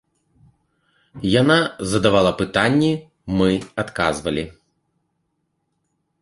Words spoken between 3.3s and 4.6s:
мы адказвалі.